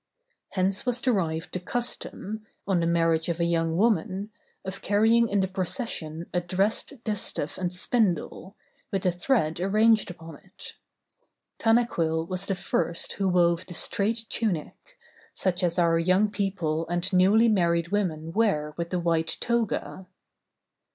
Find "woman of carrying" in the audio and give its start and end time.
3.77-5.29